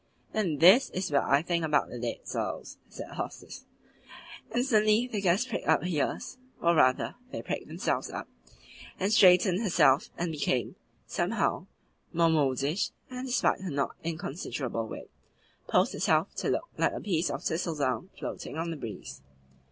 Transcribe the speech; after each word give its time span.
"Then 0.33 0.57
THIS 0.57 0.89
is 0.89 1.11
what 1.11 1.25
I 1.25 1.43
think 1.43 1.63
about 1.63 1.91
the 1.91 1.99
dead 1.99 2.21
souls," 2.27 2.79
said 2.89 3.07
the 3.09 3.13
hostess. 3.13 3.65
Instantly 4.51 5.05
the 5.07 5.21
guest 5.21 5.47
pricked 5.47 5.67
up 5.67 5.81
her 5.81 5.87
ears 5.87 6.39
(or, 6.59 6.73
rather, 6.73 7.13
they 7.31 7.43
pricked 7.43 7.67
themselves 7.67 8.09
up) 8.09 8.27
and 8.99 9.13
straightened 9.13 9.61
herself 9.61 10.09
and 10.17 10.31
became, 10.31 10.75
somehow, 11.05 11.67
more 12.13 12.29
modish, 12.31 12.89
and, 13.11 13.27
despite 13.27 13.61
her 13.61 13.69
not 13.69 13.95
inconsiderable 14.03 14.87
weight, 14.87 15.11
posed 15.67 15.93
herself 15.93 16.33
to 16.37 16.49
look 16.49 16.67
like 16.79 16.93
a 16.93 16.99
piece 16.99 17.29
of 17.29 17.43
thistledown 17.43 18.09
floating 18.17 18.57
on 18.57 18.71
the 18.71 18.77
breeze. 18.77 19.21